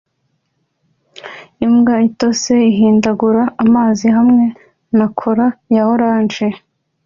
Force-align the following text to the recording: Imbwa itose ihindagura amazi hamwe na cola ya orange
Imbwa 1.65 1.95
itose 2.09 2.53
ihindagura 2.71 3.43
amazi 3.63 4.05
hamwe 4.17 4.45
na 4.97 5.07
cola 5.19 5.45
ya 5.75 5.83
orange 5.93 6.45